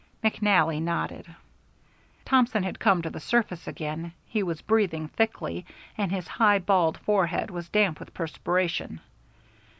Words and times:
McNally 0.23 0.81
nodded. 0.81 1.27
Thompson 2.25 2.63
had 2.63 2.79
come 2.79 3.03
to 3.03 3.11
the 3.11 3.19
surface 3.19 3.67
again. 3.67 4.13
He 4.25 4.41
was 4.41 4.63
breathing 4.63 5.09
thickly, 5.09 5.63
and 5.95 6.11
his 6.11 6.27
high, 6.27 6.57
bald 6.57 6.97
forehead 6.97 7.51
was 7.51 7.69
damp 7.69 7.99
with 7.99 8.11
perspiration. 8.11 8.99